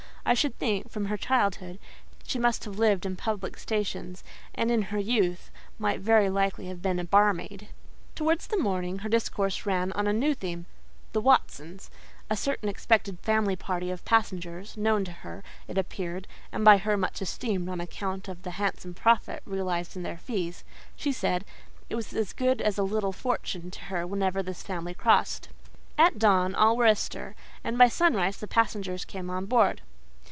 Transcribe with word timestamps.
I 0.23 0.35
should 0.35 0.57
think, 0.59 0.89
from 0.89 1.05
her 1.07 1.17
childhood, 1.17 1.79
she 2.25 2.37
must 2.39 2.63
have 2.63 2.77
lived 2.77 3.05
in 3.07 3.15
public 3.17 3.57
stations; 3.57 4.23
and 4.53 4.69
in 4.71 4.83
her 4.83 4.99
youth 4.99 5.49
might 5.79 5.99
very 5.99 6.29
likely 6.29 6.67
have 6.67 6.81
been 6.81 6.99
a 6.99 7.03
barmaid. 7.03 7.67
Towards 8.13 8.47
morning 8.57 8.99
her 8.99 9.09
discourse 9.09 9.65
ran 9.65 9.91
on 9.93 10.05
a 10.05 10.13
new 10.13 10.35
theme: 10.35 10.67
"the 11.11 11.19
Watsons," 11.21 11.89
a 12.29 12.37
certain 12.37 12.69
expected 12.69 13.19
family 13.19 13.55
party 13.55 13.89
of 13.89 14.05
passengers, 14.05 14.77
known 14.77 15.03
to 15.05 15.11
her, 15.11 15.43
it 15.67 15.77
appeared, 15.77 16.27
and 16.51 16.63
by 16.63 16.77
her 16.77 16.95
much 16.95 17.21
esteemed 17.21 17.67
on 17.67 17.81
account 17.81 18.27
of 18.29 18.43
the 18.43 18.51
handsome 18.51 18.93
profit 18.93 19.41
realized 19.43 19.97
in 19.97 20.03
their 20.03 20.19
fees. 20.19 20.63
She 20.95 21.11
said, 21.11 21.43
"It 21.89 21.95
was 21.95 22.13
as 22.13 22.31
good 22.31 22.61
as 22.61 22.77
a 22.77 22.83
little 22.83 23.11
fortune 23.11 23.69
to 23.71 23.79
her 23.85 24.05
whenever 24.05 24.43
this 24.43 24.61
family 24.63 24.93
crossed." 24.93 25.49
At 25.97 26.19
dawn 26.19 26.53
all 26.53 26.77
were 26.77 26.85
astir, 26.85 27.35
and 27.63 27.75
by 27.75 27.89
sunrise 27.89 28.37
the 28.37 28.47
passengers 28.47 29.03
came 29.03 29.29
on 29.29 29.47
board. 29.47 29.81